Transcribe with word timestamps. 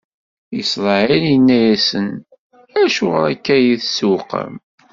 Isṛayil 0.61 1.23
inna-asen: 1.35 2.07
Acuɣer 2.81 3.23
akka 3.33 3.55
i 3.59 3.63
yi-tesɛewqem? 3.65 4.53